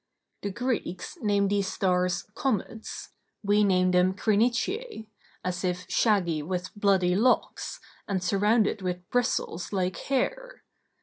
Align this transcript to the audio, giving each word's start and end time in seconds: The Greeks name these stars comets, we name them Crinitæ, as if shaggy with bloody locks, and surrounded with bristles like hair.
The 0.41 0.49
Greeks 0.49 1.19
name 1.21 1.47
these 1.47 1.67
stars 1.71 2.23
comets, 2.33 3.09
we 3.43 3.63
name 3.63 3.91
them 3.91 4.15
Crinitæ, 4.15 5.05
as 5.45 5.63
if 5.63 5.85
shaggy 5.91 6.41
with 6.41 6.73
bloody 6.75 7.13
locks, 7.15 7.79
and 8.07 8.23
surrounded 8.23 8.81
with 8.81 9.07
bristles 9.11 9.71
like 9.71 9.97
hair. 9.97 10.63